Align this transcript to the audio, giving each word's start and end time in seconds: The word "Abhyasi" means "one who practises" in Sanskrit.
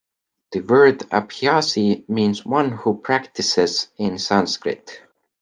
The 0.51 0.61
word 0.61 0.97
"Abhyasi" 1.11 2.09
means 2.09 2.43
"one 2.43 2.71
who 2.71 2.97
practises" 2.97 3.89
in 3.99 4.17
Sanskrit. 4.17 4.99